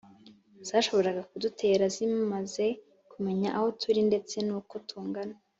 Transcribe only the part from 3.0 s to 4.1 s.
kumenya aho turi